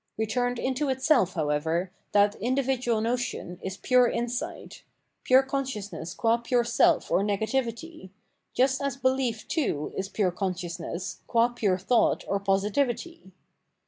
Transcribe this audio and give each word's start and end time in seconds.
Eeturned 0.19 0.57
into 0.57 0.89
itself, 0.89 1.35
however, 1.35 1.91
that 2.11 2.33
(individual) 2.41 3.01
notion 3.01 3.59
is 3.61 3.77
pure 3.77 4.09
insight— 4.09 4.81
pure 5.23 5.43
consciousness 5.43 6.15
gw 6.15 6.43
pure 6.43 6.63
self 6.63 7.11
or 7.11 7.19
590 7.19 7.51
Phenomenology 7.51 7.59
of 7.99 8.03
Mind 8.05 8.09
negativity, 8.09 8.09
just 8.55 8.81
as 8.81 8.97
belief, 8.97 9.47
too, 9.47 9.93
is 9.95 10.09
pure 10.09 10.31
consciousness, 10.31 11.19
qua 11.27 11.49
pure 11.49 11.77
tbougbt 11.77 12.23
or 12.27 12.39
positivity. 12.39 13.31